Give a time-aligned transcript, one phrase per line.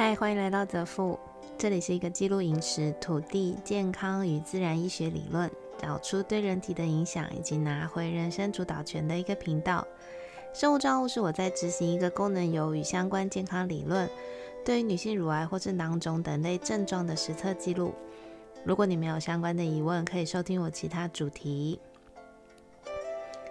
[0.00, 1.18] 嗨，欢迎来到泽富，
[1.58, 9.84] 这里是一个记录饮食、土地、健康与自然医学理论，找出对人体的影响，以及拿回人生主导权的一个频道。
[10.54, 14.08] 生物账户是我在执行一个功能油与相关健康理论，
[14.64, 17.92] 对于女性乳癌或是囊肿等类症状的实测记录。
[18.62, 21.80] 如果你没有相关的疑问，可以收听我其他主题。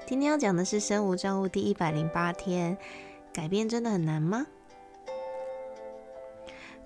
[0.05, 2.77] 今天要讲的是生物账户第一百零八天，
[3.33, 4.47] 改变真的很难吗？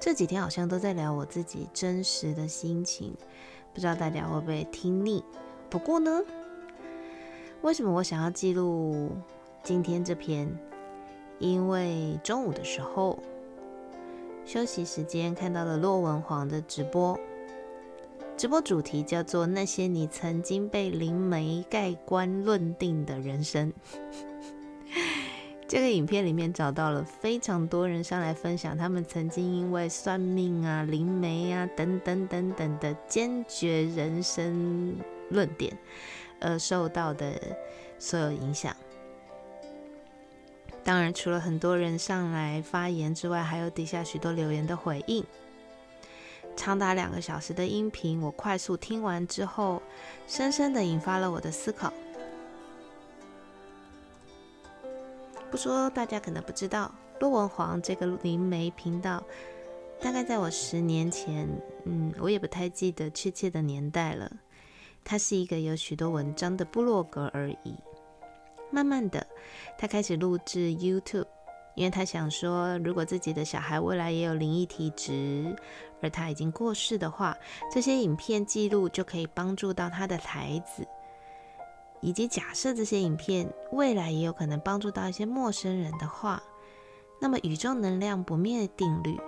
[0.01, 3.13] 这几天好像都在聊我自己真实的心情，
[3.71, 5.23] 不知道大家会不会听腻？
[5.69, 6.23] 不过呢，
[7.61, 9.11] 为什么我想要记录
[9.61, 10.51] 今天这篇？
[11.37, 13.19] 因为中午的时候
[14.43, 17.15] 休息时间看到了骆文煌的直播，
[18.35, 23.71] 直播主题叫做“那些你曾经被灵媒盖棺论定的人生”。
[25.71, 34.93] 这个影片里面找到了非常多人上来分享，他们曾经因为算命啊、灵媒啊等等等等的坚决人生
[35.29, 35.71] 论点
[36.41, 37.39] 而受到的
[37.97, 38.75] 所有影响。
[40.83, 45.23] 当然，除了很多人上来发言之外，还有底下许多留言的回应。
[46.57, 49.81] 长达两个小时的音频，我快速听完之后，
[50.27, 51.93] 深深的引发了我的思考。
[55.51, 59.21] 不说，大家可能不知道，骆文煌这个灵媒频道，
[59.99, 61.45] 大概在我十年前，
[61.83, 64.31] 嗯，我也不太记得确切的年代了。
[65.03, 67.75] 它是一个有许多文章的部落格而已。
[68.71, 69.27] 慢慢的，
[69.77, 71.27] 他开始录制 YouTube，
[71.75, 75.53] 因为他想说，如果自己的小孩未来也有灵异体质，
[76.01, 77.35] 而他已经过世的话，
[77.69, 80.87] 这些影片记录就可以帮助到他的孩子。
[82.01, 86.41] 以及假设这些影片未来也有可能帮助到一些陌生人的话，
[87.19, 89.19] 那么宇宙能量不灭定律，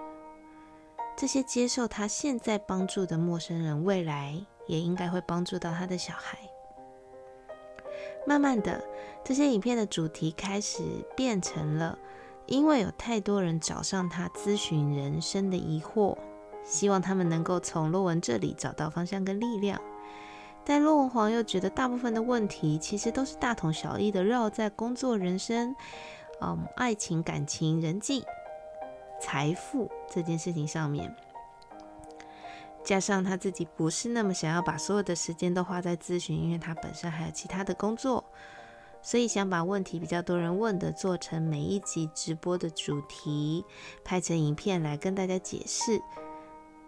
[1.16, 6.38] 这些接受他现在帮助的陌生人，未来也应该会帮助到他的小孩。
[8.25, 8.83] 慢慢的，
[9.23, 10.81] 这些影片的主题开始
[11.16, 11.97] 变成了，
[12.47, 16.17] 因为有太多人找上他咨询人生的疑惑，
[16.63, 19.79] 希望他们能够从洛文这里找到方向跟力量。
[20.66, 25.75] 但骆文皇又觉得，大部分的问题其实都是大同小异的，绕在工作、人生、
[26.41, 28.24] 嗯、爱情、感情、人际、
[29.19, 31.13] 财富这件事情上面。
[32.84, 38.24] 加上他自己不是那么想要把所有的时间都花在咨询，因为他本身还有其他的工作，
[39.01, 43.63] 所以想把问题比较多人问的做成每一集直播的主题，
[44.03, 46.01] 拍成影片来跟大家解释，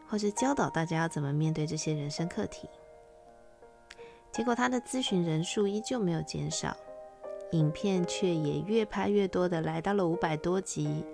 [0.09, 2.69] 或是教导大家要怎么面对这些人生课题。
[4.35, 6.75] 结果他的咨询人数依旧没有减少，
[7.51, 11.05] 影片却也越拍越多的来到了五百多集。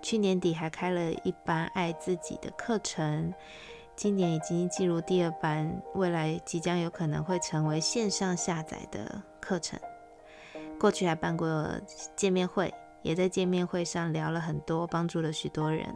[0.00, 3.34] 去年底还开了一班爱自己的课程，
[3.94, 9.78] 今年已经进入第二班，未来即将有可能会成为线上下载的课程。
[10.80, 11.68] 过去还办过
[12.16, 12.72] 见面会，
[13.02, 15.94] 也在见面会上聊了很多，帮助了许多人。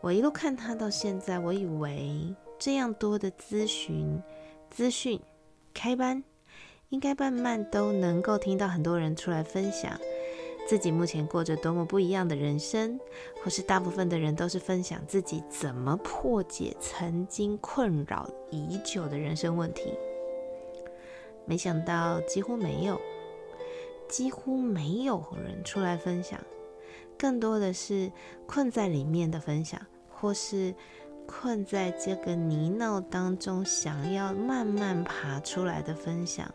[0.00, 2.32] 我一路看他到现在，我以为。
[2.60, 4.22] 这样多的咨询、
[4.70, 5.18] 资讯、
[5.72, 6.22] 开班，
[6.90, 9.98] 应该慢慢都能够听到很多人出来分享
[10.68, 13.00] 自己目前过着多么不一样的人生，
[13.42, 19.94] 或是大部分的人都是分享自己怎么破解曾经困扰已久的人生问题。
[21.46, 23.00] 没想到几乎没有，
[24.06, 26.38] 几乎没有人出来分享，
[27.16, 28.12] 更多的是
[28.46, 30.74] 困在里面的分享，或是。
[31.30, 36.52] 困在这个泥淖当中，想要慢慢爬出来的分享，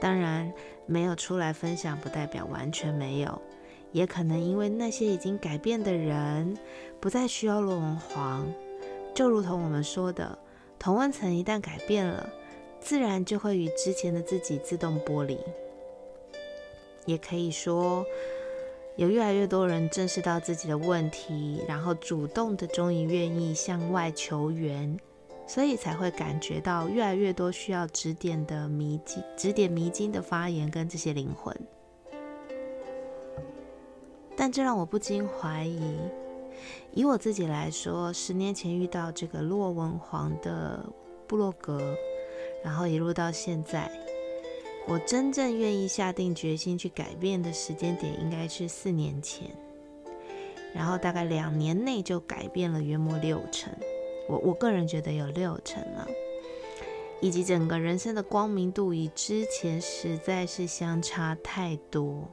[0.00, 0.50] 当然
[0.86, 3.40] 没有出来分享，不代表完全没有，
[3.92, 6.56] 也可能因为那些已经改变的人
[6.98, 8.50] 不再需要罗文黄，
[9.14, 10.36] 就如同我们说的，
[10.78, 12.28] 同温层一旦改变了，
[12.80, 15.38] 自然就会与之前的自己自动剥离，
[17.04, 18.02] 也可以说。
[18.96, 24.98] 有越来越多人正视到自己的问题，然后主动的终于愿意向外求援，
[25.46, 31.54] 所以才会感觉到越来越多需要指点的迷津、指点迷津的发言跟这些灵魂。
[34.34, 35.98] 但这让我不禁怀疑，
[36.92, 40.82] 以我自己来说，十年前遇到这个洛文皇的
[41.26, 41.94] 布洛格，
[42.64, 44.05] 然后一路到现在。
[44.88, 49.50] 我真正愿意下定决心去改变的时间点，应该是四年前，
[50.72, 53.72] 然后大概两年内就改变了约莫六成。
[54.28, 56.06] 我我个人觉得有六成了，
[57.20, 62.28] 以及整个人生的光明度与之前实在是相差太多。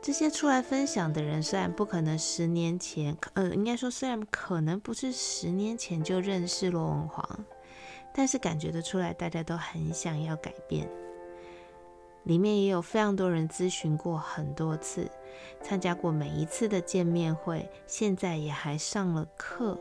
[0.00, 7.44] 这些出来分享的人，虽然不可能十年前，呃，应该说虽然可能不是十年前就认识罗文煌，
[8.14, 10.88] 但是感觉得出来，大家都很想要改变。
[12.24, 15.10] 里面也有非常多人咨询过很多次，
[15.60, 19.76] 参加过每一次的见面会，现在也还上了课，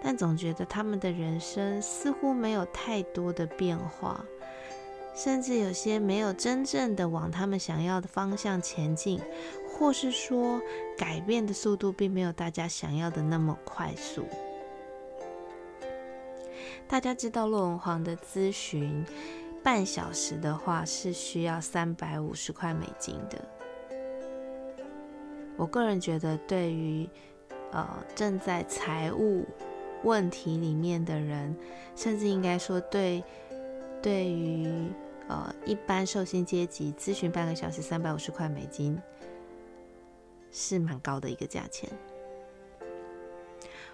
[0.00, 4.24] 但总觉得他们的人生似乎没有太多的变化。
[5.14, 9.20] 甚至有些没有真正的往他们想要的方向前进，
[9.68, 10.58] 或是说
[10.96, 14.24] 改变的速度并没有大家想要的那么快速。
[16.92, 19.02] 大家知道洛文煌的咨询
[19.64, 23.42] 半小时的话是需要三百五十块美金的。
[25.56, 27.08] 我个人觉得，对于
[27.70, 29.46] 呃正在财务
[30.04, 31.56] 问题里面的人，
[31.96, 33.24] 甚至应该说对。
[34.02, 34.90] 对于
[35.28, 39.00] 呃一般寿星阶级，咨询半个小时三百五十块美金，
[40.50, 41.88] 是蛮高的一个价钱。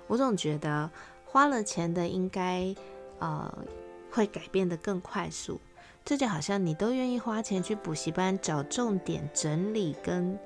[0.09, 0.91] 我总觉得
[1.31, 2.75] 花了钱的应该
[3.19, 3.53] 呃
[4.11, 5.61] 会改变的更快速。
[6.05, 10.39] 这就好像你都愿意花钱去补习班找重点整理跟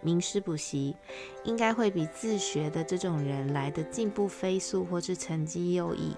[0.00, 0.96] 名师补习，
[1.44, 6.16] 应该会比自学的这种人来的进步飞速，或是成绩优异。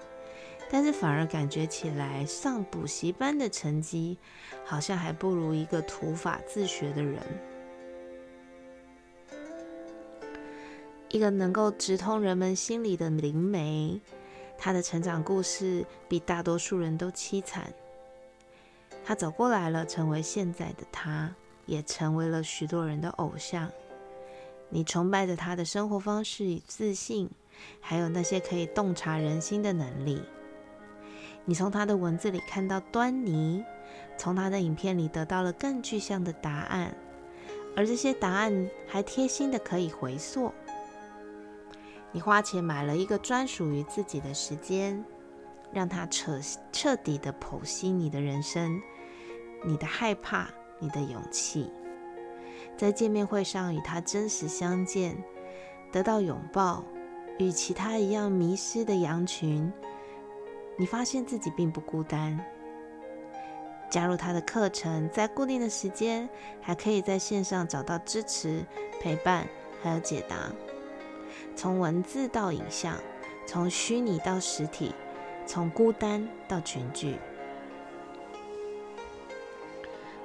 [0.71, 4.17] 但是反而感觉起来，上补习班的成绩
[4.63, 7.21] 好像还不如一个土法自学的人。
[11.13, 14.01] 一个能够直通人们心里的灵媒，
[14.57, 17.71] 他的成长故事比大多数人都凄惨。
[19.05, 21.35] 他走过来了，成为现在的他，
[21.67, 23.69] 也成为了许多人的偶像。
[24.69, 27.29] 你崇拜着他的生活方式与自信，
[27.79, 30.19] 还有那些可以洞察人心的能力。
[31.45, 33.63] 你从他的文字里看到端倪，
[34.17, 36.97] 从他的影片里得到了更具象的答案，
[37.75, 40.51] 而这些答案还贴心的可以回溯。
[42.13, 45.03] 你花钱买了一个专属于自己的时间，
[45.71, 46.39] 让他彻
[46.71, 48.79] 彻底的剖析你的人生，
[49.65, 51.71] 你的害怕，你的勇气，
[52.77, 55.17] 在见面会上与他真实相见，
[55.91, 56.83] 得到拥抱，
[57.39, 59.73] 与其他一样迷失的羊群。
[60.77, 62.39] 你发现自己并不孤单，
[63.89, 66.29] 加入他的课程，在固定的时间，
[66.61, 68.63] 还可以在线上找到支持、
[69.01, 69.47] 陪伴，
[69.81, 70.51] 还有解答。
[71.55, 72.95] 从文字到影像，
[73.45, 74.93] 从虚拟到实体，
[75.45, 77.17] 从孤单到群聚。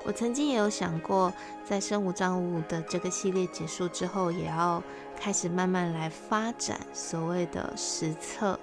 [0.04, 1.32] 我曾经也有想过，
[1.64, 4.82] 在生无障物的这个系列结束之后，也要
[5.16, 8.58] 开始慢慢来发展所谓的实测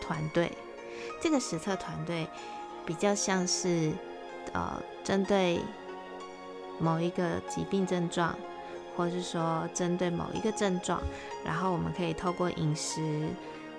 [0.00, 0.50] 团队。
[1.20, 2.26] 这个实测团队
[2.86, 3.92] 比较像是，
[4.54, 5.60] 呃，针对
[6.78, 8.34] 某一个疾病症状，
[8.96, 11.02] 或是说针对某一个症状，
[11.46, 13.28] 然后我们可以透过饮食、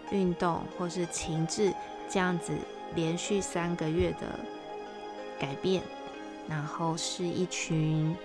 [0.09, 1.73] 运动或是情志
[2.09, 2.53] 这样子
[2.95, 4.39] 连续三个月的
[5.37, 5.83] 改变，
[6.47, 8.15] 然后是一群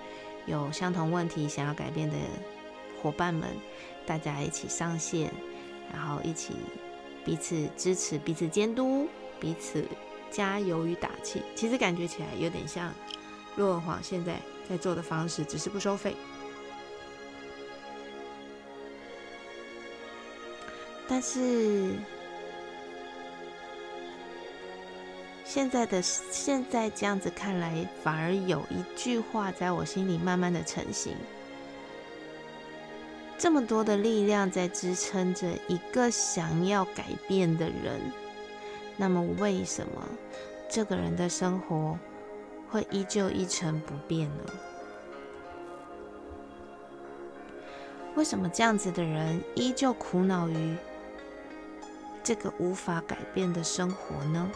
[0.47, 2.17] 有相同问题想要改变的
[3.03, 3.49] 伙伴们，
[4.07, 5.33] 大家一起上线，
[5.93, 6.55] 然后一起。
[7.25, 9.09] 彼此支持，彼此监督，
[9.39, 9.87] 彼此
[10.29, 11.41] 加油与打气。
[11.55, 12.93] 其实感觉起来有点像
[13.55, 16.17] 骆文煌现在在做的方式，只是不收费。
[21.15, 21.93] 但是
[25.45, 31.15] 现在的现在这样子看来，反而有一句话在我心里慢慢的成型。
[33.37, 38.01] 这么多的力量在支撑着一个想要改变的人，
[38.97, 40.09] 那么为什么
[40.67, 41.99] 这个人的生活
[42.71, 44.45] 会依旧一成不变呢？
[48.15, 50.75] 为什么这样子的人依旧苦恼于
[52.23, 54.51] 这个无法改变的生活呢？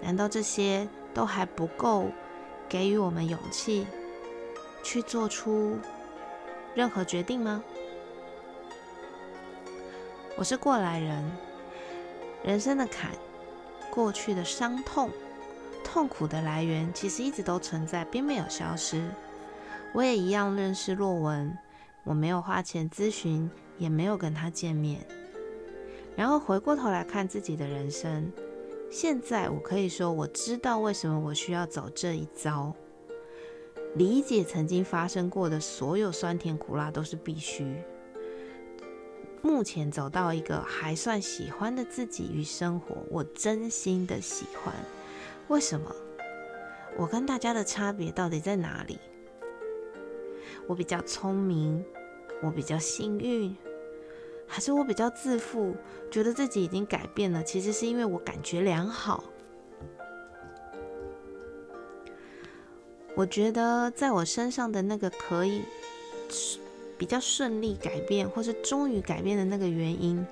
[0.00, 2.10] 难道这些都还不够
[2.68, 3.86] 给予我们勇气
[4.82, 5.78] 去做出？
[6.74, 7.62] 任何决定吗？
[10.36, 11.30] 我是过来人，
[12.42, 13.10] 人生的坎，
[13.90, 15.10] 过去的伤痛，
[15.84, 19.08] 痛苦的来源其实一直都存在，并没有消失。
[19.92, 21.56] 我也一样认识洛文，
[22.02, 25.06] 我没有花钱咨询，也没有跟他见面。
[26.16, 28.32] 然后回过头来看自己的人生，
[28.90, 32.74] 现在我可以说，我知道为什么我需要走这一遭。
[33.94, 37.76] 理解曾经发生过的所有酸甜苦辣都是必须。
[39.42, 44.72] 目前走到一个还算喜欢的自己与生活，我真心的喜欢。
[45.48, 45.94] 为什么？
[46.96, 48.98] 我跟大家的差别到底在哪里？
[50.66, 51.84] 我比较聪明，
[52.40, 53.54] 我比较幸运，
[54.54, 55.74] 还是我比较自负，
[56.10, 57.42] 觉得自己已经改变了？
[57.42, 59.24] 其实是因为我感觉良好。
[63.14, 65.62] 我觉得在我身上的那个可以
[66.98, 70.26] 比较顺利改变，或是终于改变的那个原因，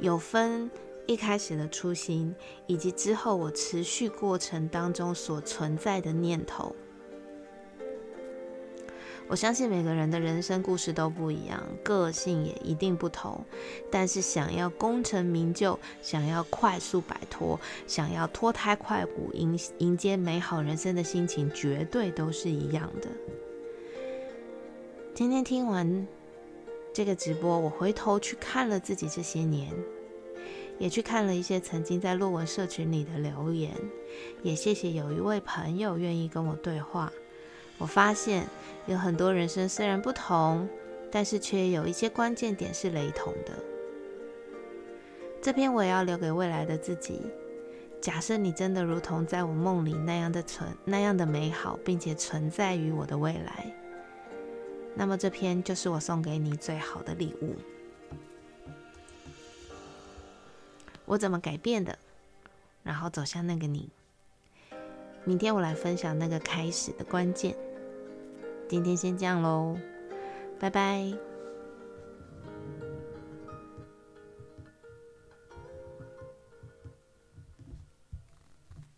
[0.00, 0.68] 有分
[1.06, 2.34] 一开始的初心，
[2.66, 6.74] 以及之后我持续过程当中所存在的念头。
[9.28, 13.44] 我相信每个人的人生故事都不一样，个性也一定不同。
[13.90, 23.08] 但是想要功成名就，想要快速摆脱，想要脱胎换骨，迎迎接美好人生的心情，绝对都是一样的。
[25.14, 26.06] 今天听完
[26.94, 29.70] 这个直播，我回头去看了自己这些年，
[30.78, 33.74] 也去看了一些曾经在论文社群里的留言，
[34.42, 37.12] 也谢谢有一位朋友愿意跟我对话。
[37.78, 38.46] 我发现
[38.86, 40.68] 有很多人生虽然不同，
[41.10, 43.52] 但是却有一些关键点是雷同的。
[45.40, 47.20] 这篇我也要留给未来的自己。
[48.00, 53.72] 假设你真的如同在我梦里那样的存那样的美好，并且存在于我的未来，
[54.94, 57.56] 那么这篇就是我送给你最好的礼物。
[61.04, 61.98] 我怎么改变的？
[62.82, 63.88] 然后走向那个你。
[65.24, 67.56] 明天我来分享那个开始的关键。
[68.68, 69.76] 今天先这样喽，
[70.58, 71.27] 拜拜。